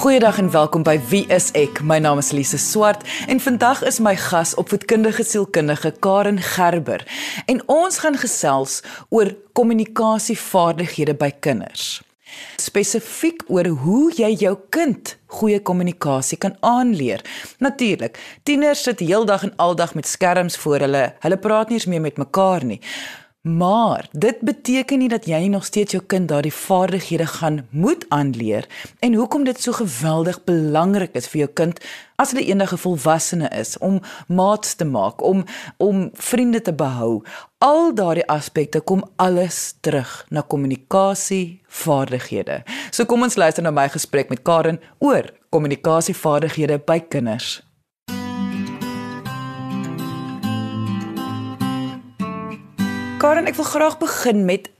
[0.00, 1.82] Goeiedag en welkom by Wie is ek?
[1.84, 7.04] My naam is Lise Swart en vandag is my gas opvoedkundige sielkundige Karen Gerber
[7.44, 8.78] en ons gaan gesels
[9.12, 11.98] oor kommunikasievaardighede by kinders.
[12.56, 17.20] Spesifiek oor hoe jy jou kind goeie kommunikasie kan aanleer.
[17.60, 18.16] Natuurlik,
[18.48, 21.10] tieners sit heeldag en aldag met skerms voor hulle.
[21.20, 22.80] Hulle praat nie eens meer met mekaar nie.
[23.40, 28.66] Maar dit beteken nie dat jy nog steeds jou kind daardie vaardighede gaan moet aanleer
[28.98, 31.80] en hoekom dit so geweldig belangrik is vir jou kind
[32.20, 35.44] as hulle eendag 'n volwassene is om maats te maak, om
[35.76, 37.24] om vriende te behou.
[37.58, 42.62] Al daardie aspekte kom alles terug na kommunikasie vaardighede.
[42.90, 47.69] So kom ons luister na my gesprek met Karen oor kommunikasie vaardighede by kinders.
[53.20, 54.70] Karen, ek wil graag begin met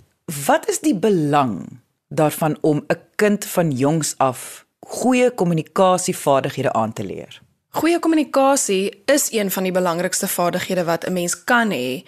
[0.46, 7.04] wat is die belang daarvan om 'n kind van jongs af goeie kommunikasievaardighede aan te
[7.04, 7.42] leer?
[7.68, 12.02] Goeie kommunikasie is een van die belangrikste vaardighede wat 'n mens kan hê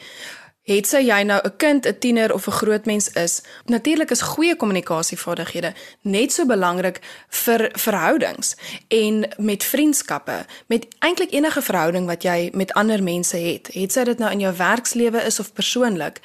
[0.62, 4.20] Het sy jy nou 'n kind, 'n tiener of 'n groot mens is, natuurlik is
[4.20, 8.56] goeie kommunikasievaardighede net so belangrik vir verhoudings
[8.88, 13.68] en met vriendskappe, met eintlik enige verhouding wat jy met ander mense het.
[13.72, 16.20] Het sy dit nou in jou werkslewe is of persoonlik.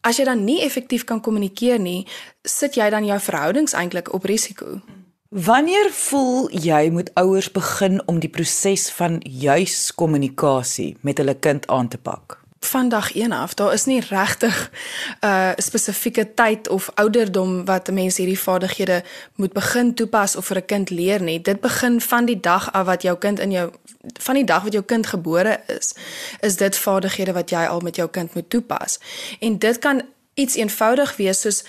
[0.00, 2.06] As jy dan nie effektief kan kommunikeer nie,
[2.42, 4.80] sit jy dan jou verhoudings eintlik op risiko.
[5.28, 11.66] Wanneer voel jy moet ouers begin om die proses van juis kommunikasie met hulle kind
[11.66, 12.45] aan te pak?
[12.66, 13.54] Vandag 1 af.
[13.54, 14.70] Daar is nie regtig
[15.20, 19.02] 'n uh, spesifieke tyd of ouderdom wat 'n mens hierdie vaardighede
[19.34, 21.40] moet begin toepas of vir 'n kind leer nie.
[21.40, 23.70] Dit begin van die dag af wat jou kind in jou
[24.20, 25.94] van die dag wat jou kind gebore is.
[26.40, 28.98] Is dit vaardighede wat jy al met jou kind moet toepas.
[29.40, 30.02] En dit kan
[30.34, 31.64] iets eenvoudig wees soos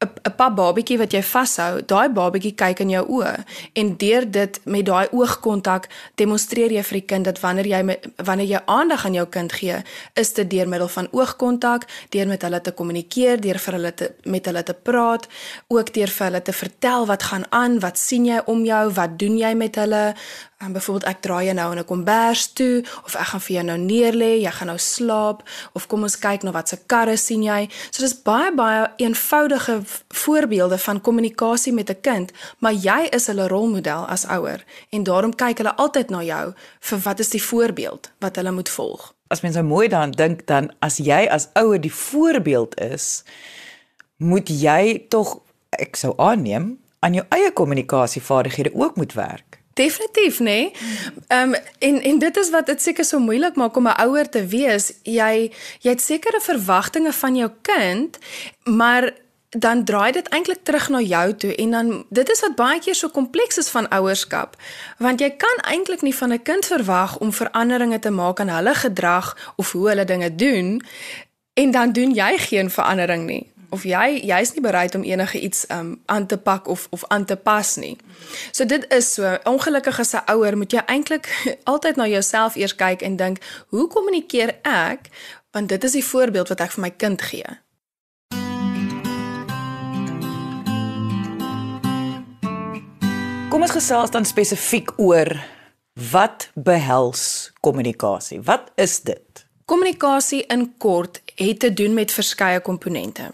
[0.00, 3.34] 'n 'n pap babatjie wat jy vashou, daai babatjie kyk in jou oë
[3.80, 7.80] en deur dit met daai oogkontak demonstreer jy vir die kind dat wanneer jy
[8.28, 9.76] wanneer jy aandag aan jou kind gee,
[10.14, 14.10] is dit deur middel van oogkontak, deur met hulle te kommunikeer, deur vir hulle te
[14.24, 15.28] met hulle te praat,
[15.68, 19.18] ook deur vir hulle te vertel wat gaan aan, wat sien jy om jou, wat
[19.18, 20.14] doen jy met hulle,
[20.60, 23.64] En byvoorbeeld ek draai jou nou in 'n kombers toe of ek gaan vir jou
[23.64, 27.42] nou neerlê, jy gaan nou slaap of kom ons kyk na wat se karre sien
[27.42, 27.68] jy.
[27.90, 33.48] So dis baie baie eenvoudige voorbeelde van kommunikasie met 'n kind, maar jy is hulle
[33.48, 38.10] rolmodel as ouer en daarom kyk hulle altyd na jou vir wat is die voorbeeld
[38.18, 39.14] wat hulle moet volg.
[39.28, 43.24] As mens nou mooi daaraan dink dan as jy as ouer die voorbeeld is,
[44.16, 45.40] moet jy tog
[45.70, 49.49] ek sou aanneem aan jou eie kommunikasievaardighede ook moet werk.
[49.80, 50.44] Definitief, nê?
[50.44, 50.72] Nee.
[51.26, 54.28] Ehm um, en en dit is wat dit seker so moeilik maak om 'n ouer
[54.28, 54.92] te wees.
[55.02, 58.18] Jy jy het sekere verwagtinge van jou kind,
[58.64, 59.12] maar
[59.50, 62.94] dan draai dit eintlik terug na jou toe en dan dit is wat baie keer
[62.94, 64.54] so kompleks is van ouerskap
[64.98, 68.74] want jy kan eintlik nie van 'n kind verwag om veranderinge te maak aan hulle
[68.74, 70.82] gedrag of hoe hulle dinge doen
[71.54, 75.64] en dan doen jy geen verandering nie of jy jy's nie bereid om enige iets
[75.70, 77.96] um aan te pak of of aan te pas nie.
[78.52, 81.28] So dit is so ongelukkig as 'n ouer moet jy eintlik
[81.72, 83.38] altyd na jouself eers kyk en dink,
[83.68, 85.10] hoe kommunikeer ek?
[85.50, 87.46] Want dit is die voorbeeld wat ek vir my kind gee.
[93.50, 95.26] Kom ons gesels dan spesifiek oor
[96.12, 98.40] wat behels kommunikasie?
[98.46, 99.39] Wat is dit?
[99.70, 103.30] Kommunikasie in kort het te doen met verskeie komponente.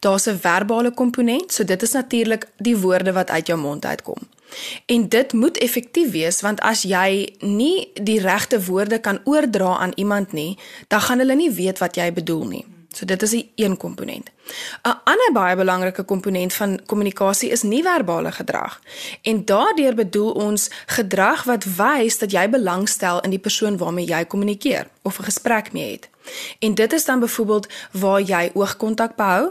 [0.00, 4.18] Daar's 'n verbale komponent, so dit is natuurlik die woorde wat uit jou mond uitkom.
[4.86, 9.92] En dit moet effektief wees want as jy nie die regte woorde kan oordra aan
[9.94, 10.58] iemand nie,
[10.88, 12.64] dan gaan hulle nie weet wat jy bedoel nie.
[12.96, 14.30] So dit is 'n een komponent.
[14.82, 18.80] 'n Ander baie belangrike komponent van kommunikasie is nie-verbale gedrag.
[19.22, 24.24] En daardeur bedoel ons gedrag wat wys dat jy belangstel in die persoon waarmee jy
[24.24, 26.08] kommunikeer of 'n gesprek mee het.
[26.58, 29.50] En dit is dan byvoorbeeld waar jy oogkontak behou,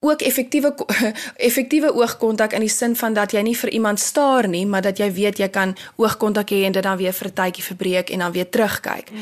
[0.00, 0.74] ook effektiewe
[1.48, 4.98] effektiewe oogkontak in die sin van dat jy nie vir iemand staar nie, maar dat
[4.98, 8.18] jy weet jy kan oogkontak hê en dit dan weer vir 'n tydjie verbreek en
[8.18, 9.10] dan weer terugkyk.
[9.10, 9.18] Mm.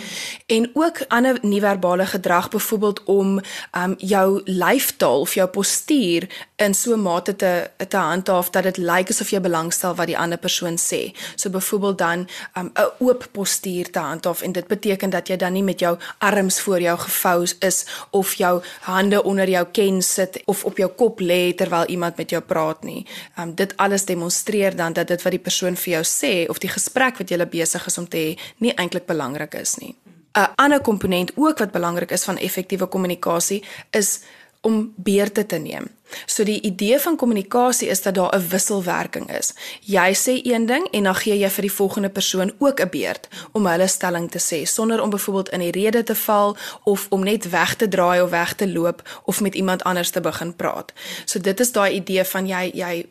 [0.47, 3.41] En ook ander nie-verbale gedrag, byvoorbeeld om
[3.73, 6.29] um jou lyfstaal of jou postuur
[6.65, 10.19] in so 'n mate te te handhaaf dat dit lyk asof jy belangstel wat die
[10.19, 11.13] ander persoon sê.
[11.37, 12.29] So byvoorbeeld dan
[12.59, 15.99] um 'n oop postuur te handhaaf en dit beteken dat jy dan nie met jou
[16.19, 20.91] arms voor jou gevou is of jou hande onder jou ken sit of op jou
[20.91, 23.07] kop lê terwyl iemand met jou praat nie.
[23.39, 26.71] Um dit alles demonstreer dan dat dit wat die persoon vir jou sê of die
[26.71, 29.95] gesprek wat jy besig is om te hê nie eintlik belangrik is nie.
[30.35, 34.21] 'n Ander komponent ook wat belangrik is van effektiewe kommunikasie is
[34.65, 35.89] om beurte te neem.
[36.27, 39.55] So die idee van kommunikasie is dat daar 'n wisselwerking is.
[39.81, 43.29] Jy sê een ding en dan gee jy vir die volgende persoon ook 'n beurt
[43.53, 47.23] om hulle stelling te sê sonder om byvoorbeeld in die rede te val of om
[47.23, 50.93] net weg te draai of weg te loop of met iemand anders te begin praat.
[51.25, 53.07] So dit is daai idee van jy jy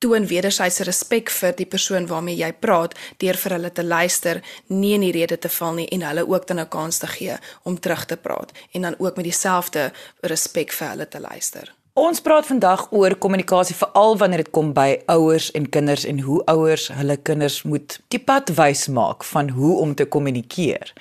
[0.00, 4.94] toon wederwysige respek vir die persoon waarmee jy praat deur vir hulle te luister, nie
[4.96, 7.80] in die rede te val nie en hulle ook dan 'n kans te gee om
[7.80, 11.74] terug te praat en dan ook met dieselfde respek vir hulle te luister.
[11.92, 16.44] Ons praat vandag oor kommunikasie veral wanneer dit kom by ouers en kinders en hoe
[16.44, 20.92] ouers hulle kinders moet die pad wys maak van hoe om te kommunikeer.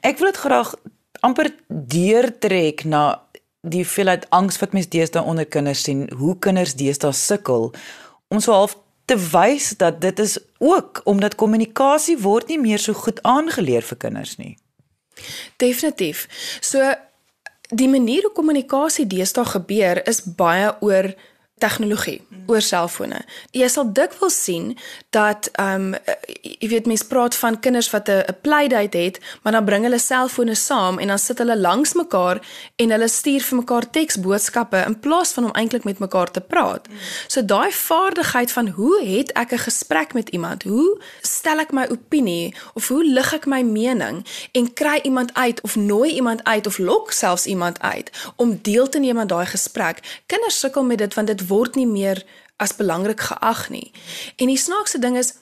[0.00, 0.74] Ek wil dit graag
[1.20, 3.22] amper deurtrek na
[3.62, 7.72] die veelheid angs wat mense deesdae onder kinders sien, hoe kinders deesdae sukkel
[8.28, 8.76] om so half
[9.08, 13.96] te wys dat dit is ook omdat kommunikasie word nie meer so goed aangeleer vir
[13.96, 14.56] kinders nie.
[15.56, 16.26] Definitief.
[16.60, 16.92] So
[17.68, 21.12] die manier hoe kommunikasie deesdae gebeur is baie oor
[21.58, 23.20] tegnologie oor selfone.
[23.52, 24.76] Jy sal dikwels sien
[25.10, 25.94] dat ehm um,
[26.60, 30.54] jy weet mense praat van kinders wat 'n playdate het, maar dan bring hulle selfone
[30.54, 32.40] saam en dan sit hulle langs mekaar
[32.76, 36.88] en hulle stuur vir mekaar teksboodskappe in plaas van om eintlik met mekaar te praat.
[37.26, 40.62] So daai vaardigheid van hoe het ek 'n gesprek met iemand?
[40.62, 45.60] Hoe stel ek my opinie of hoe lig ek my mening en kry iemand uit
[45.60, 49.46] of nooi iemand uit of lok selfs iemand uit om deel te neem aan daai
[49.46, 50.22] gesprek?
[50.26, 52.22] Kinders sukkel met dit want dit word nie meer
[52.56, 53.92] as belangrik geag nie.
[54.36, 55.34] En die snaakse ding is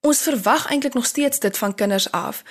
[0.00, 2.42] ons verwag eintlik nog steeds dit van kinders af.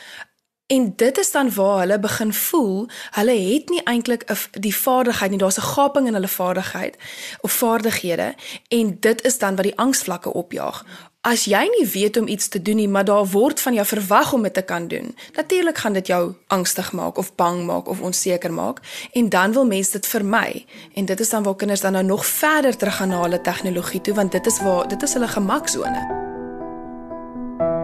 [0.67, 5.39] En dit is dan waar hulle begin voel, hulle het nie eintlik die vaardigheid nie,
[5.39, 6.97] daar's 'n gaping in hulle vaardigheid
[7.41, 8.35] of vaardighede
[8.67, 10.85] en dit is dan wat die angsvlakke opjaag.
[11.21, 14.33] As jy nie weet om iets te doen nie, maar daar word van jou verwag
[14.33, 17.99] om dit te kan doen, natuurlik gaan dit jou angstig maak of bang maak of
[17.99, 18.79] onseker maak
[19.11, 20.65] en dan wil mense dit vermy.
[20.93, 24.13] En dit is dan waar kinders dan nou nog verder teruggaan na hulle tegnologie toe
[24.13, 26.26] want dit is waar dit is hulle gemaksone.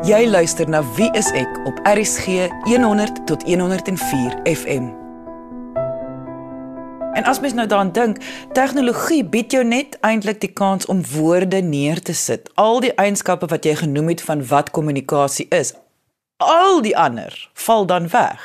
[0.04, 4.90] Jy luister na Wie is ek op RSG 100 tot 104 FM.
[7.16, 8.20] En as mens nou daaraan dink,
[8.52, 12.52] tegnologie bied jou net eintlik die kans om woorde neer te sit.
[12.60, 15.72] Al die eienskappe wat jy genoem het van wat kommunikasie is,
[16.44, 18.44] al die ander val dan weg.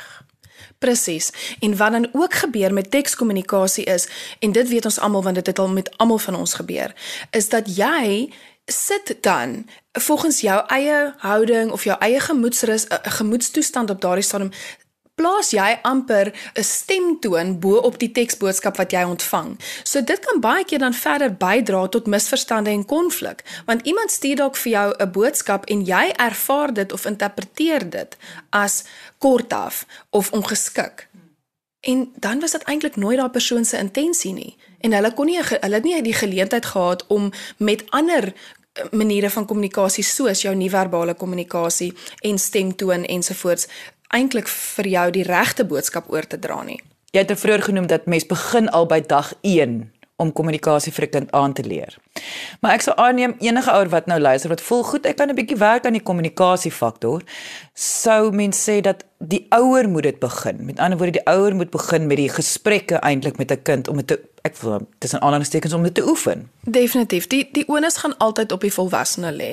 [0.79, 1.33] Presies.
[1.59, 4.07] En wat dan ook gebeur met tekskommunikasie is,
[4.39, 6.95] en dit weet ons almal want dit het al met almal van ons gebeur,
[7.35, 8.31] is dat jy
[8.71, 14.51] sit dan volgens jou eie houding of jou eie gemoedsrus 'n gemoedstoestand op daardie stadium
[15.19, 19.59] plaas jy amper 'n stemtoon bo op die teksboodskap wat jy ontvang.
[19.83, 24.35] So dit kan baie keer dan verder bydra tot misverstande en konflik, want iemand stuur
[24.35, 28.17] dalk vir jou 'n boodskap en jy ervaar dit of interpreteer dit
[28.49, 28.83] as
[29.17, 31.07] kortaf of ongeskik.
[31.81, 35.39] En dan was dit eintlik nooit daai persoon se intensie nie en hulle kon nie
[35.39, 38.33] hulle het nie die geleentheid gehad om met ander eh,
[38.91, 43.67] maniere van kommunikasie soos jou nie-verbale kommunikasie en stemtoon ensovoorts
[44.13, 46.79] eintlik vir jou die regte boodskap oor te dra nie.
[47.13, 51.09] Jy het vroeër genoem dat mens begin al by dag 1 om kommunikasie vir 'n
[51.09, 51.97] kind aan te leer.
[52.61, 55.35] Maar ek sou aanneem enige ouer wat nou luister wat voel goed, ek kan 'n
[55.35, 57.21] bietjie werk aan die kommunikasie faktor,
[57.73, 60.65] sou mens sê dat die ouer moet dit begin.
[60.65, 63.95] Met ander woorde, die ouer moet begin met die gesprekke eintlik met 'n kind om
[63.95, 66.49] dit te ek wil tussen aanhalingstekens om dit te oefen.
[66.61, 67.27] Definitief.
[67.27, 69.51] Die die onus gaan altyd op die volwassene lê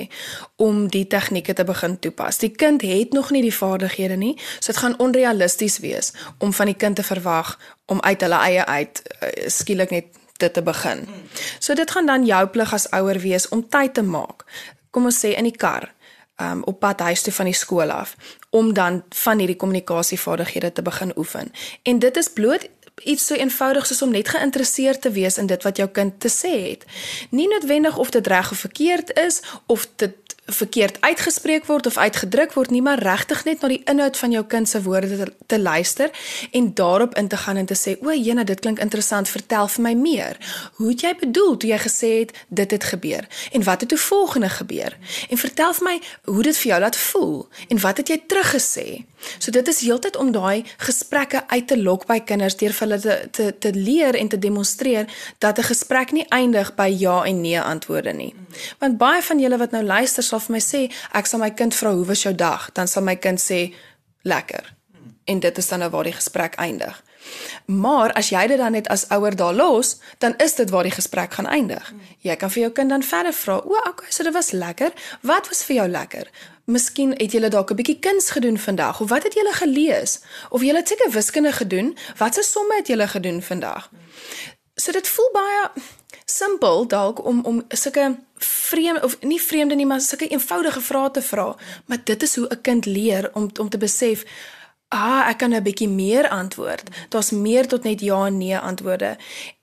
[0.55, 2.37] om die tegnieke te begin toepas.
[2.37, 6.71] Die kind het nog nie die vaardighede nie, so dit gaan onrealisties wees om van
[6.71, 10.05] die kind te verwag om uit hulle eie uit uh, skielik net
[10.37, 11.07] dit te begin.
[11.59, 14.45] So dit gaan dan jou plig as ouer wees om tyd te maak.
[14.91, 15.91] Kom ons sê in die kar,
[16.41, 18.15] um op pad huis toe van die skool af
[18.49, 21.51] om dan van hierdie kommunikasievaardighede te begin oefen.
[21.83, 22.67] En dit is bloot
[23.03, 26.29] iets so eenvoudig soos om net geïnteresseerd te wees in dit wat jou kind te
[26.29, 26.85] sê het.
[27.29, 32.53] Nie noodwendig of dit reg of verkeerd is of dit verkeerd uitgespreek word of uitgedruk
[32.53, 35.59] word nie maar regtig net na die inhoud van jou kind se woorde te, te
[35.59, 36.11] luister
[36.51, 39.83] en daarop in te gaan en te sê o, jene dit klink interessant vertel vir
[39.83, 40.39] my meer.
[40.79, 43.27] Hoe het jy bedoel toe jy gesê het dit het gebeur?
[43.51, 44.97] En wat het toe volgende gebeur?
[45.29, 45.97] En vertel vir my
[46.31, 47.37] hoe dit vir jou laat voel
[47.67, 48.87] en wat het jy teruggesê?
[49.37, 52.99] So dit is heeltyd om daai gesprekke uit te lok by kinders deur vir hulle
[53.01, 55.07] te, te te leer en te demonstreer
[55.43, 58.33] dat 'n gesprek nie eindig by ja en nee antwoorde nie.
[58.79, 61.75] Want baie van julle wat nou luister sal vir my sê, ek sal my kind
[61.75, 63.73] vra hoe was jou dag, dan sal my kind sê
[64.23, 64.73] lekker.
[65.25, 67.03] En dit is dan nou waar die gesprek eindig.
[67.65, 70.95] Maar as jy dit dan net as ouer daar los, dan is dit waar die
[70.95, 71.93] gesprek gaan eindig.
[72.23, 74.91] Jy kan vir jou kind dan verder vra: "O, okay, so dit was lekker.
[75.21, 76.29] Wat was vir jou lekker?
[76.65, 80.19] Miskien het jy dalk 'n bietjie kuns gedoen vandag of wat het jy gelees?
[80.49, 81.97] Of jy het seker wiskunde gedoen?
[82.17, 83.89] Watse somme het jy gedoen vandag?"
[84.75, 85.71] So dit voel baie
[86.31, 91.21] simpel dalk om om sulke vreemde of nie vreemde nie, maar sulke eenvoudige vrae te
[91.21, 91.55] vra,
[91.85, 94.23] maar dit is hoe 'n kind leer om om te besef
[94.89, 96.89] Ah, ek kan 'n bietjie meer antwoord.
[97.09, 99.17] Daar's meer tot net ja en nee antwoorde.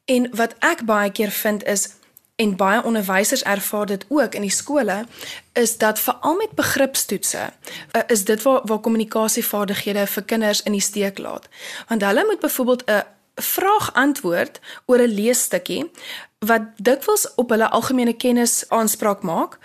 [0.04, 1.88] En wat ek baie keer vind is
[2.36, 5.06] en baie onderwysers ervaar dit ook in die skole
[5.52, 7.52] is dat veral met begripstoetse
[7.92, 11.48] uh, is dit waar waar kommunikasievaardighede vir kinders in die steek laat.
[11.88, 13.02] Want hulle moet byvoorbeeld 'n
[13.34, 15.90] vraag antwoord oor 'n leesstukkie
[16.38, 19.58] wat dikwels op hulle algemene kennis aanspraak maak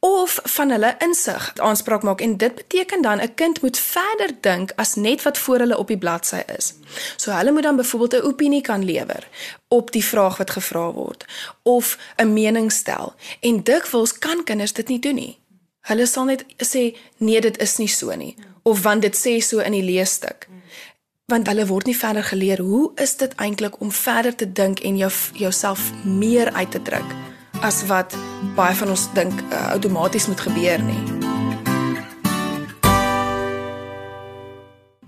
[0.00, 4.72] of van hulle insig aanspraak maak en dit beteken dan 'n kind moet verder dink
[4.76, 6.74] as net wat voor hulle op die bladsy is.
[7.16, 9.28] So hulle moet dan byvoorbeeld 'n opinie kan lewer
[9.68, 11.24] op die vraag wat gevra word
[11.62, 15.38] of 'n mening stel en dikwels kan kinders dit nie doen nie.
[15.80, 19.58] Hulle sal net sê nee dit is nie so nie of want dit sê so
[19.58, 20.48] in die leesstuk
[21.32, 24.96] want hulle word nie verder geleer hoe is dit eintlik om verder te dink en
[25.00, 27.14] jou jouself meer uit te druk
[27.64, 28.12] as wat
[28.58, 31.00] baie van ons dink uh, outomaties moet gebeur nie.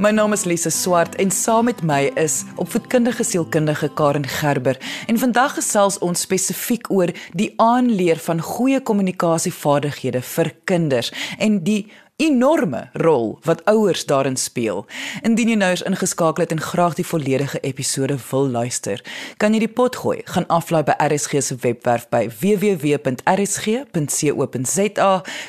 [0.01, 5.21] My naam is Lise Swart en saam met my is opvoedkundige sielkundige Karen Gerber en
[5.21, 11.83] vandag gesels ons spesifiek oor die aanleer van goeie kommunikasievaardighede vir kinders en die
[12.17, 14.87] enorme rol wat ouers daarin speel.
[15.23, 19.03] Indien jy nou eens ingeskakel het en graag die volledige episode wil luister,
[19.37, 20.23] kan jy die pot gooi.
[20.33, 23.05] Gaan aflaai by RSG se webwerf by www.rsg.co.za,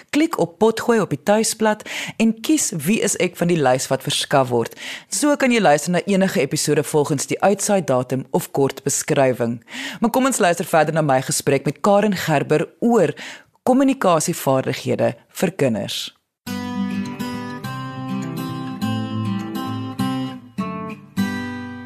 [0.10, 1.88] klik op pot gooi op die tuisblad
[2.20, 4.76] en kies wie is ek van die lys wat verskaf word.
[5.08, 9.64] So kan jy luister na enige episode volgens die uitsaai datum of kort beskrywing.
[10.04, 13.16] Maar kom ons luister verder na my gesprek met Karen Gerber oor
[13.64, 16.17] kommunikasievaardighede vir kinders.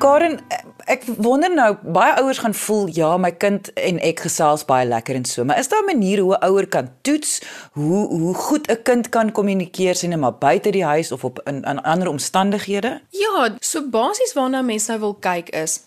[0.02, 0.40] Karen,
[0.90, 5.20] ek wonder nou baie ouers gaan voel ja, my kind en ek gesels baie lekker
[5.20, 7.42] en so, maar is daar 'n manier hoe 'n ouer kan toets
[7.78, 11.62] hoe hoe goed 'n kind kan kommunikeer sien maar buite die huis of op in,
[11.64, 13.02] in ander omstandighede?
[13.10, 15.82] Ja, so basies waarna mense nou wil kyk is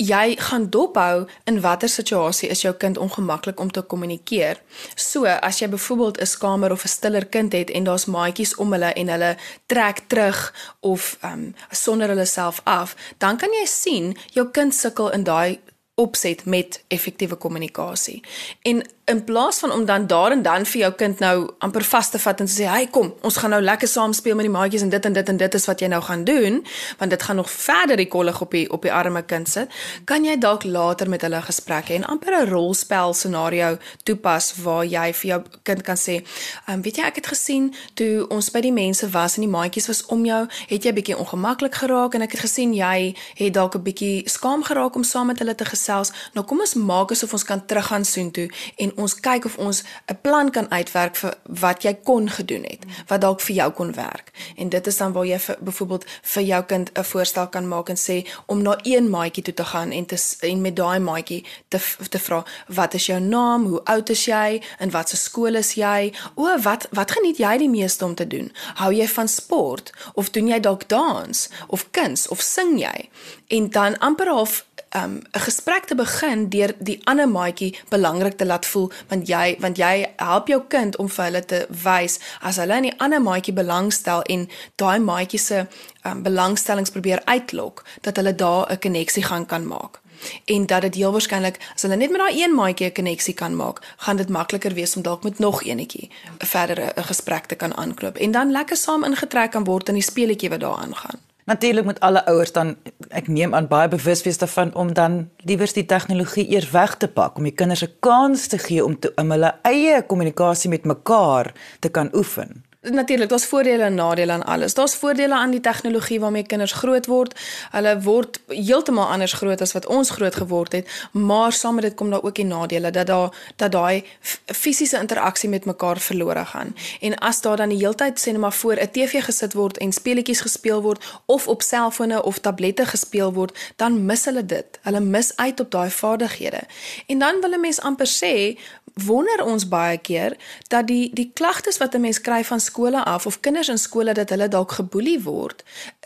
[0.00, 4.60] jy gaan dophou in watter situasie is jou kind ongemaklik om te kommunikeer.
[4.94, 8.72] So, as jy byvoorbeeld 'n skamer of 'n stiller kind het en daar's maatjies om
[8.72, 13.66] hulle en hulle trek terug of ehm um, sonder hulle self af, dan kan jy
[13.66, 15.60] sien jou kind sukkel in daai
[15.94, 18.22] opset met effektiewe kommunikasie.
[18.62, 22.10] En in plaas van om dan daar en dan vir jou kind nou amper vas
[22.10, 24.52] te vat en te sê, "Hey, kom, ons gaan nou lekker saam speel met die
[24.52, 26.64] maatjies en dit en dit en dit is wat jy nou gaan doen,"
[26.98, 29.68] want dit gaan nog verder die kollig op die op die arme kind sit,
[30.04, 34.84] kan jy dalk later met hulle gesprek hê en amper 'n rolspel scenario toepas waar
[34.84, 36.24] jy vir jou kind kan sê,
[36.68, 39.86] um, "Weet jy, ek het gesien toe ons by die mense was en die maatjies
[39.86, 43.74] was om jou, het jy bietjie ongemaklik geraak en ek het gesien jy het dalk
[43.74, 46.12] 'n bietjie skaam geraak om saam met hulle te gesels.
[46.34, 50.18] Nou kom ons maak asof ons kan teruggaan soontoe en ons kyk of ons 'n
[50.22, 54.32] plan kan uitwerk vir wat jy kon gedoen het, wat dalk vir jou kon werk.
[54.56, 57.88] En dit is dan waar jy vir byvoorbeeld vir jou kind 'n voorstel kan maak
[57.88, 61.44] en sê om na een maatjie toe te gaan en te en met daai maatjie
[61.68, 61.78] te
[62.08, 63.66] te vra, "Wat is jou naam?
[63.66, 64.62] Hoe oud is jy?
[64.78, 66.12] In watter skool is jy?
[66.34, 68.52] O, wat wat geniet jy die meeste om te doen?
[68.74, 73.08] Hou jy van sport of doen jy dalk dans of kuns of sing jy?"
[73.46, 74.64] En dan amper half
[74.96, 79.56] um 'n gesprek te begin deur die ander maatjie belangrik te laat voel want jy
[79.58, 83.22] want jy help jou kind om vir hulle te wys as hulle in die ander
[83.22, 85.66] maatjie belangstel en daai maatjie se
[86.04, 90.00] um belangstellings probeer uitlok dat hulle daar 'n koneksie gaan kan maak
[90.44, 93.56] en dat dit heel waarskynlik as hulle net met daai een maatjie 'n koneksie kan
[93.56, 97.76] maak, gaan dit makliker wees om dalk met nog eenetjie verder 'n gesprek te kan
[97.76, 101.29] aanknoop en dan lekker saam ingetrek kan word in die speletjie wat daaraan gaan.
[101.50, 102.76] Natuurlik moet alle ouers dan
[103.08, 107.08] ek neem aan baie bewus wees daarvan om dan liewers die tegnologie eers weg te
[107.10, 110.84] pak om die kinders 'n kans te gee om te, om hulle eie kommunikasie met
[110.84, 112.62] mekaar te kan oefen.
[112.82, 114.74] Natuurlik, daar's voordele en nadele aan alles.
[114.74, 117.40] Daar's voordele aan die tegnologie waarmee kinders groot word.
[117.70, 121.94] Hulle word heeltemal anders groot as wat ons groot geword het, maar saam met dit
[121.94, 124.04] kom daar ook die nadele dat daar dat daai
[124.46, 126.76] fisiese interaksie met mekaar verlore gaan.
[127.00, 129.92] En as daar dan die heeltyd sê net maar voor 'n TV gesit word en
[129.92, 134.78] speletjies gespeel word of op selfone of tablette gespeel word, dan mis hulle dit.
[134.82, 136.60] Hulle mis uit op daai vaardighede.
[137.06, 138.58] En dan wil 'n mens amper sê,
[138.94, 140.36] wonder ons baie keer
[140.68, 144.12] dat die die klagtes wat 'n mens kry van skole af of kinders in skole
[144.12, 145.64] dat hulle dalk geboelie word,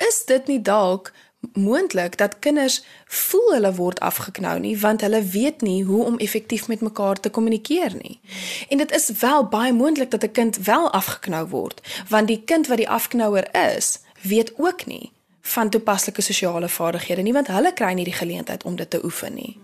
[0.08, 1.12] is dit nie dalk
[1.52, 6.68] moontlik dat kinders voel hulle word afgeknou nie want hulle weet nie hoe om effektief
[6.68, 8.20] met mekaar te kommunikeer nie.
[8.68, 12.66] En dit is wel baie moontlik dat 'n kind wel afgeknou word want die kind
[12.66, 17.92] wat die afknouer is, weet ook nie van toepaslike sosiale vaardighede nie want hulle kry
[17.92, 19.63] nie die geleentheid om dit te oefen nie.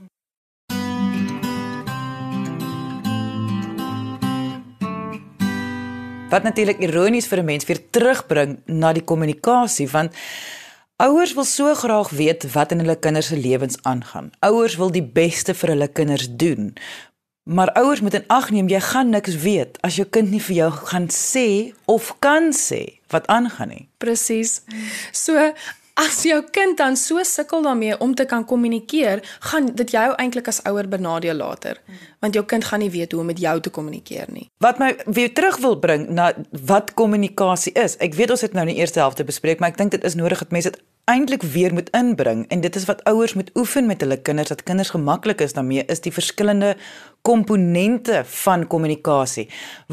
[6.31, 10.15] Wat natuurlik ironies vir 'n mens weer terugbring na die kommunikasie want
[10.97, 14.31] ouers wil so graag weet wat in hulle kinders se lewens aangaan.
[14.41, 16.75] Ouers wil die beste vir hulle kinders doen.
[17.43, 20.57] Maar ouers moet in ag neem jy gaan niks weet as jou kind nie vir
[20.57, 23.89] jou gaan sê of kan sê wat aangaan nie.
[23.99, 24.63] Presies.
[25.13, 25.53] So
[26.01, 30.47] As jou kind dan so sukkel daarmee om te kan kommunikeer, gaan dit jou eintlik
[30.49, 31.77] as ouer benadeel later,
[32.25, 34.47] want jou kind gaan nie weet hoe om met jou te kommunikeer nie.
[34.65, 36.31] Wat my weer terug wil bring na
[36.65, 37.99] wat kommunikasie is.
[38.01, 40.17] Ek weet ons het nou in die eerste helfte bespreek, maar ek dink dit is
[40.17, 40.81] nodig dat mense dit
[41.11, 44.65] eintlik weer moet inbring en dit is wat ouers moet oefen met hulle kinders dat
[44.65, 46.77] kinders gemaklik is daarmee is die verskillende
[47.27, 49.49] komponente van kommunikasie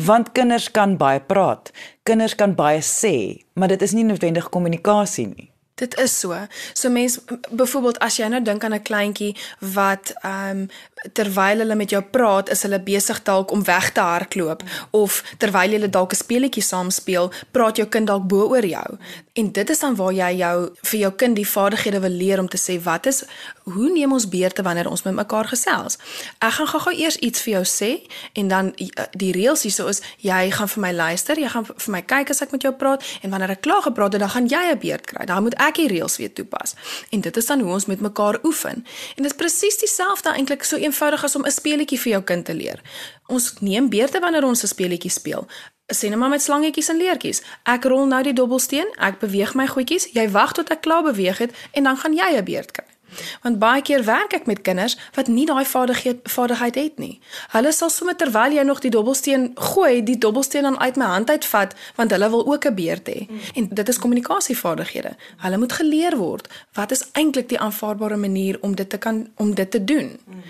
[0.07, 1.71] want kinders kan baie praat
[2.05, 3.15] kinders kan baie sê
[3.57, 6.33] maar dit is nie noodwendig kommunikasie nie Dit is so.
[6.73, 10.69] So mense byvoorbeeld as jy nou dink aan 'n kleintjie wat ehm um,
[11.13, 14.63] terwyl hulle met jou praat, is hulle besig dalk om weg te hardloop
[14.97, 18.97] of terwyl julle dalk 'n speletjie saam speel, praat jou kind dalk bo oor jou.
[19.33, 22.47] En dit is dan waar jy jou vir jou kind die vaardighede wil leer om
[22.47, 23.23] te sê wat is
[23.63, 25.97] hoe neem ons beurte wanneer ons met mekaar gesels.
[26.39, 27.91] Ek gaan gou-gou eers iets vir jou sê
[28.33, 31.91] en dan eh, die reëls hierso is jy gaan vir my luister, jy gaan vir
[31.91, 34.47] my kyk as ek met jou praat en wanneer ek klaar gepraat het, dan gaan
[34.47, 35.25] jy 'n beurt kry.
[35.25, 36.75] Dan moet ek die reëls weer toepas.
[37.11, 38.85] En dit is dan hoe ons met mekaar oefen.
[39.15, 42.45] En dit is presies dieselfde eintlik so eenvoudig as om 'n speletjie vir jou kind
[42.45, 42.81] te leer.
[43.27, 45.47] Ons neem beurte wanneer ons 'n speletjie speel.
[45.87, 47.41] Sien net maar met slangetjies en leertjies.
[47.63, 51.37] Ek rol nou die dobbelsteen, ek beweeg my goedjies, jy wag tot ek klaar beweeg
[51.37, 52.96] het en dan gaan jy 'n beurt kry.
[53.43, 57.19] Want baie keer werk ek met kinders wat nie daai vaardigheid vaardigheid het nie.
[57.55, 61.29] Hulle sal sommer terwyl jy nog die dobbelsteen gooi, die dobbelsteen dan uit my hand
[61.29, 63.27] uitvat want hulle wil ook 'n beurt hê.
[63.29, 63.39] Mm.
[63.53, 65.15] En dit is kommunikasievaardighede.
[65.37, 69.55] Hulle moet geleer word wat is eintlik die aanvaarbare manier om dit te kan om
[69.55, 70.19] dit te doen.
[70.25, 70.43] Mm.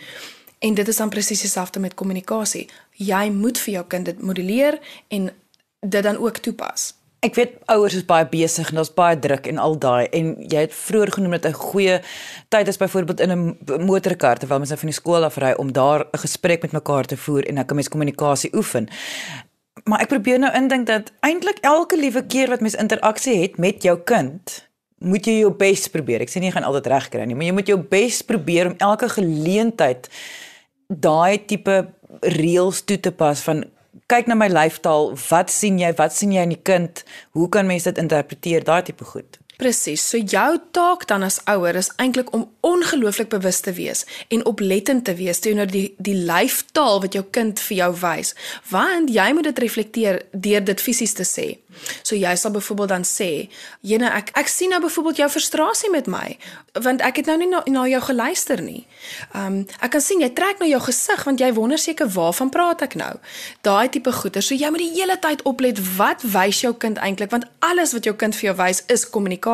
[0.59, 2.69] En dit is dan presies dieselfde met kommunikasie.
[2.91, 5.29] Jy moet vir jou kind dit modelleer en
[5.79, 6.96] dit dan ook toepas.
[7.25, 10.67] Ek weet ouers is baie besig en daar's baie druk en al daai en jy
[10.67, 12.01] het vroeër genoem dat 'n goeie
[12.49, 15.71] tyd is byvoorbeeld in 'n motorkar terwyl mens nou van die skool af ry om
[15.71, 18.87] daar 'n gesprek met mekaar te voer en dan kan mens kommunikasie oefen.
[19.83, 23.83] Maar ek probeer nou indink dat eintlik elke liewe keer wat mens interaksie het met
[23.83, 26.21] jou kind, moet jy jou bes probeer.
[26.21, 28.65] Ek sê nie jy gaan altyd reg kry nie, maar jy moet jou bes probeer
[28.65, 30.09] om elke geleentheid
[30.87, 33.65] daai tipe reëls toe te pas van
[34.07, 35.91] kyk na my lyfstaal, wat sien jy?
[35.99, 37.03] Wat sien jy in die kind?
[37.35, 38.63] Hoe kan mense dit interpreteer?
[38.67, 39.39] Daai tipe goed.
[39.57, 40.03] Presies.
[40.09, 45.05] So jou taak dan as ouer is eintlik om ongelooflik bewus te wees en oplettend
[45.05, 48.35] te wees teenoor die die lyfstaal wat jou kind vir jou wys.
[48.69, 51.47] Want jy moet dit reflekteer deur dit fisies te sê.
[52.03, 53.49] So jy sal byvoorbeeld dan sê,
[53.81, 56.37] "Jene, ek ek sien nou byvoorbeeld jou frustrasie met my,
[56.73, 58.85] want ek het nou nie na, na jou geluister nie.
[59.33, 62.49] Ehm um, ek kan sien jy trek na jou gesig want jy wonder seker waarvan
[62.49, 63.15] praat ek nou.
[63.61, 64.41] Daai tipe goeie.
[64.41, 68.03] So jy moet die hele tyd oplet wat wys jou kind eintlik want alles wat
[68.03, 69.46] jou kind vir jou wys is kommunikasie.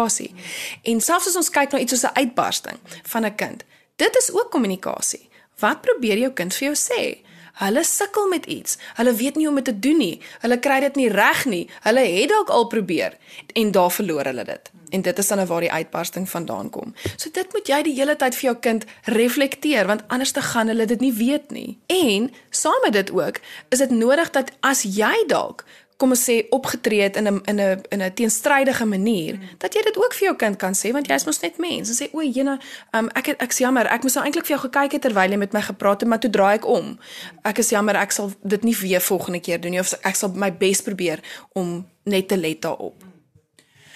[0.84, 3.64] En selfs as ons kyk na iets soos 'n uitbarsting van 'n kind,
[3.96, 5.30] dit is ook kommunikasie.
[5.60, 7.24] Wat probeer jou kind vir jou sê?
[7.54, 8.78] Hulle sukkel met iets.
[8.98, 10.22] Hulle weet nie hoe om dit te doen nie.
[10.42, 11.70] Hulle kry dit nie reg nie.
[11.86, 13.18] Hulle het dalk al probeer
[13.54, 14.72] en daar verloor hulle dit.
[14.90, 16.96] En dit is dan nou waar die uitbarsting vandaan kom.
[17.16, 20.68] So dit moet jy die hele tyd vir jou kind reflekteer want anders te gaan
[20.74, 21.78] hulle dit nie weet nie.
[21.94, 25.66] En saam met dit ook, is dit nodig dat as jy dalk
[26.04, 29.58] kom ons sê opgetree het in 'n in 'n in 'n teenstrydige manier mm.
[29.58, 31.90] dat jy dit ook vir jou kind kan sê want jy is mos net mens.
[31.90, 32.60] En sê o, jene
[32.92, 33.88] um, ek het, ek is jammer.
[33.88, 36.20] Ek moes nou eintlik vir jou gekyk het terwyl jy met my gepraat het maar
[36.20, 37.00] toe draai ek om.
[37.44, 40.30] Ek is jammer ek sal dit nie weer volgende keer doen nie of ek sal
[40.36, 41.20] my bes probeer
[41.54, 43.04] om net te let daarop.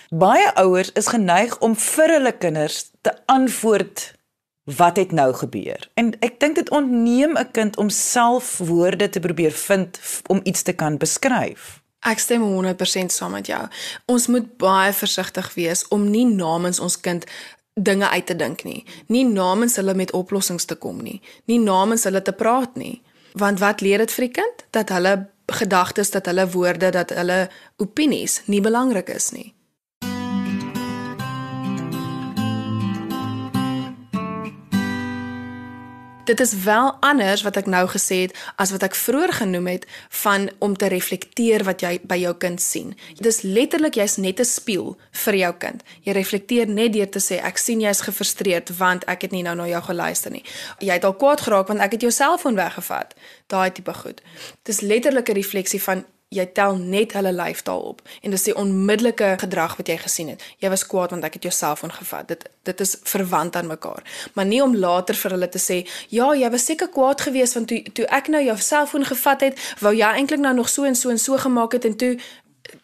[0.10, 4.14] Baie ouers is geneig om vir hulle kinders te antwoord
[4.64, 5.90] wat het nou gebeur.
[5.94, 10.62] En ek dink dit ontneem 'n kind om self woorde te probeer vind om iets
[10.62, 13.62] te kan beskryf Ek stem 100% saam met jou.
[14.06, 17.26] Ons moet baie versigtig wees om nie namens ons kind
[17.74, 18.86] dinge uit te dink nie.
[19.08, 21.22] Nie namens hulle met oplossings te kom nie.
[21.46, 23.02] Nie namens hulle te praat nie.
[23.38, 24.64] Want wat leer dit vir die kind?
[24.72, 29.54] Dat hulle gedagtes, dat hulle woorde, dat hulle opinies nie belangrik is nie.
[36.28, 39.86] Dit is wel anders wat ek nou gesê het as wat ek vroeër genoem het
[40.24, 42.94] van om te reflekteer wat jy by jou kind sien.
[43.16, 45.84] Dit is letterlik jy's net 'n spieël vir jou kind.
[46.04, 49.56] Jy reflekteer net deur te sê ek sien jy's gefrustreerd want ek het nie nou
[49.56, 50.44] na jou geluister nie.
[50.80, 53.16] Jy het al kwaad geraak want ek het jou selfoon weggevat.
[53.48, 54.22] Daai tipe goed.
[54.64, 58.56] Dit is letterlik 'n refleksie van jy tel net hulle lyfstaal op en dis die
[58.60, 60.44] onmiddellike gedrag wat jy gesien het.
[60.60, 62.28] Jy was kwaad want ek het jou selfoon gevat.
[62.28, 64.04] Dit dit is verwant aan mekaar.
[64.36, 67.68] Maar nie om later vir hulle te sê, "Ja, jy was seker kwaad geweest want
[67.68, 70.96] toe toe ek nou jou selfoon gevat het, wou jy eintlik nou nog so en
[70.96, 72.18] so en so gemaak het en toe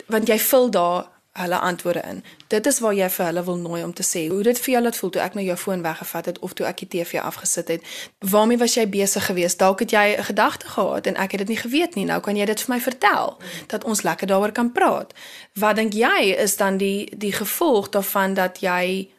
[0.08, 2.24] want jy vul daar hulle antwoorde in.
[2.48, 4.82] Dit is waar jy vir hulle wil nooi om te sê hoe dit vir jou
[4.84, 7.72] laat voel toe ek nou jou foon weggevat het of toe ek die TV afgesit
[7.74, 7.88] het.
[8.20, 9.60] Waarmee was jy besig geweest?
[9.60, 12.06] Dalk het jy 'n gedagte gehad en ek het dit nie geweet nie.
[12.06, 15.14] Nou kan jy dit vir my vertel dat ons lekker daaroor kan praat.
[15.54, 19.10] Wat dink jy is dan die die gevolg daarvan dat jy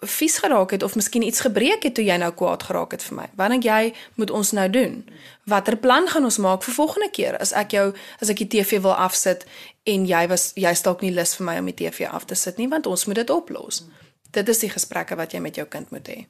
[0.00, 3.16] vies geraak het of miskien iets gebreek het toe jy nou kwaad geraak het vir
[3.16, 3.26] my.
[3.34, 5.02] Wat dink jy moet ons nou doen?
[5.50, 7.86] Watter plan gaan ons maak vir volgende keer as ek jou
[8.22, 9.46] as ek die TV wil afsit
[9.84, 12.58] en jy was jy stalk nie lus vir my om die TV af te sit
[12.58, 13.84] nie want ons moet dit oplos.
[14.30, 16.26] Dit is die gesprekke wat jy met jou kind moet hê.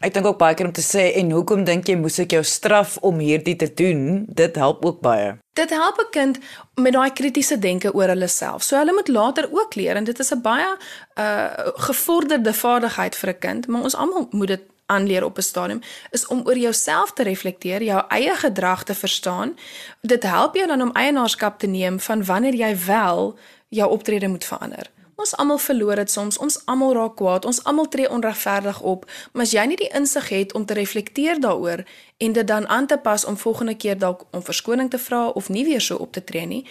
[0.00, 2.42] Ek dink ook baie keer om te sê en hoekom dink jy moes ek jou
[2.42, 4.24] straf om hierdie te doen?
[4.28, 5.36] Dit help ook baie.
[5.54, 6.38] Dit help 'n kind
[6.74, 8.62] met daai kritiese denke oor hulle self.
[8.62, 10.76] So hulle moet later ook leer en dit is 'n baie
[11.18, 15.80] uh gevorderde vaardigheid vir 'n kind, maar ons almal moet dit aanleer op 'n stadium
[16.10, 19.56] is om oor jouself te reflekteer, jou eie gedrag te verstaan.
[20.00, 24.44] Dit help jou dan om eienaarskap te neem van wanneer jy wel jou optrede moet
[24.44, 24.90] verander.
[25.22, 29.46] Ons almal verloor dit soms, ons almal raak kwaad, ons almal tree onregverdig op, maar
[29.46, 31.84] as jy nie die insig het om te reflekteer daaroor
[32.18, 35.48] en dit dan aan te pas om volgende keer dalk om verskoning te vra of
[35.48, 36.64] nie weer so op te tree nie,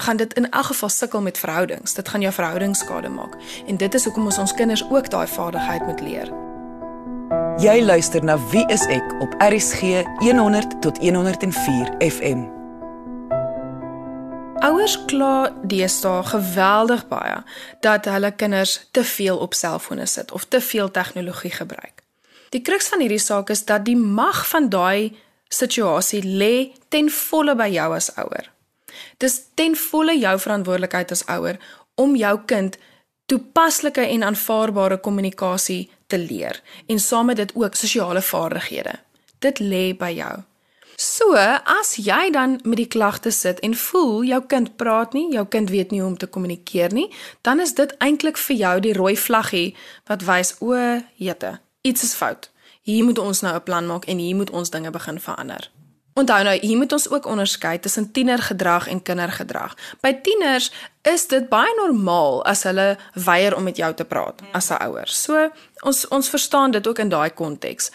[0.00, 1.94] gaan dit in elk geval sukkel met verhoudings.
[1.94, 3.36] Dit gaan jou verhoudings skade maak.
[3.66, 6.32] En dit is hoekom ons ons kinders ook daai vaardigheid moet leer.
[7.60, 12.59] Jy luister na Wie is ek op RSG 100 tot 104 FM.
[14.60, 17.38] Ouers kla deesdae geweldig baie
[17.80, 22.02] dat hulle kinders te veel op selfone sit of te veel tegnologie gebruik.
[22.52, 25.16] Die kruks van hierdie saak is dat die mag van daai
[25.48, 26.52] situasie lê
[26.92, 28.50] ten volle by jou as ouer.
[29.16, 31.56] Dis ten volle jou verantwoordelikheid as ouer
[31.96, 32.76] om jou kind
[33.32, 38.98] toepaslike en aanvaarbare kommunikasie te leer en saam met dit ook sosiale vaardighede.
[39.40, 40.34] Dit lê by jou.
[41.00, 41.32] So,
[41.64, 45.70] as jy dan met die klagte sit en voel jou kind praat nie, jou kind
[45.72, 47.06] weet nie hoe om te kommunikeer nie,
[47.40, 49.70] dan is dit eintlik vir jou die rooi vlaggie
[50.10, 50.76] wat wys o,
[51.16, 51.54] jette,
[51.88, 52.50] iets is fout.
[52.84, 55.70] Hier moet ons nou 'n plan maak en hier moet ons dinge begin verander.
[56.14, 59.76] Onthou nou, hier moet ons ook onderskei tussen tienergedrag en kindergedrag.
[60.02, 60.70] By tieners
[61.02, 65.08] is dit baie normaal as hulle weier om met jou te praat as 'n ouer.
[65.08, 67.90] So ons ons verstaan dit ook in daai konteks.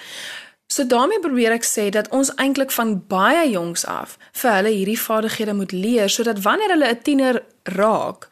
[0.68, 5.00] So daarmee probeer ek sê dat ons eintlik van baie jongs af vir hulle hierdie
[5.00, 8.30] vaardighede moet leer sodat wanneer hulle 'n tiener raak,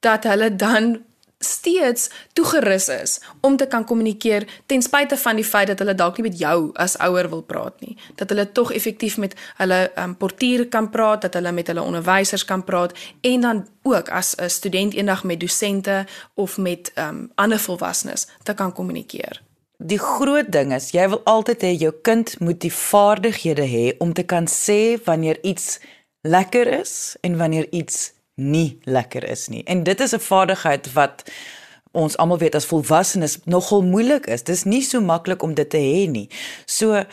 [0.00, 1.04] dat hulle dan
[1.38, 6.16] steeds toegerus is om te kan kommunikeer ten spyte van die feit dat hulle dalk
[6.16, 7.96] nie met jou as ouer wil praat nie.
[8.14, 12.44] Dat hulle tog effektief met hulle um, portier kan praat dat hulle met hulle onderwysers
[12.44, 17.58] kan praat en dan ook as 'n student eendag met dosente of met um, ander
[17.58, 19.45] volwassenes te kan kommunikeer
[19.78, 24.14] Die groot ding is jy wil altyd hê jou kind moet die vaardighede hê om
[24.16, 25.76] te kan sê wanneer iets
[26.24, 29.62] lekker is en wanneer iets nie lekker is nie.
[29.68, 31.24] En dit is 'n vaardigheid wat
[31.92, 34.42] ons almal weet as volwassenes nogal moeilik is.
[34.42, 36.28] Dis nie so maklik om dit te hê nie.
[36.66, 37.04] So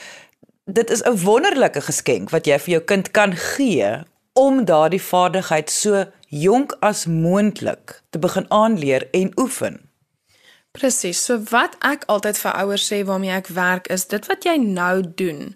[0.65, 5.69] dit is 'n wonderlike geskenk wat jy vir jou kind kan gee om daardie vaardigheid
[5.69, 9.92] so jonk as moontlik te begin aanleer en oefen.
[10.73, 11.21] Presies.
[11.21, 15.03] So wat ek altyd vir ouers sê waarmee ek werk is dit wat jy nou
[15.05, 15.53] doen.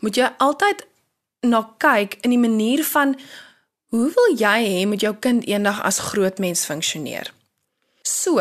[0.00, 0.86] Moet jy altyd
[1.42, 3.16] na kyk in die manier van
[3.92, 7.28] Hoe wil jy hê moet jou kind eendag as groot mens funksioneer?
[8.08, 8.40] So,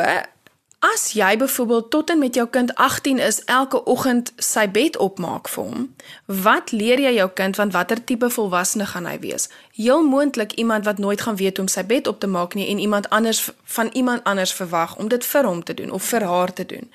[0.81, 5.49] as jy byvoorbeeld tot en met jou kind 18 is, elke oggend sy bed opmaak
[5.53, 5.83] vir hom,
[6.25, 9.45] wat leer jy jou kind van watter tipe volwassene gaan hy wees?
[9.77, 12.65] Heel moontlik iemand wat nooit gaan weet hoe om sy bed op te maak nie
[12.73, 13.43] en iemand anders
[13.77, 16.89] van iemand anders verwag om dit vir hom te doen of vir haar te doen.